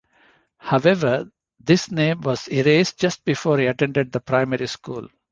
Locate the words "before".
3.23-3.59